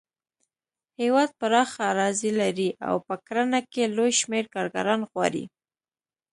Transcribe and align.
هېواد 1.01 1.29
پراخه 1.39 1.81
اراضي 1.91 2.31
لري 2.41 2.69
او 2.87 2.95
په 3.07 3.15
کرنه 3.27 3.59
کې 3.71 3.83
لوی 3.95 4.11
شمېر 4.21 4.45
کارګران 4.55 5.01
غواړي. 5.09 5.43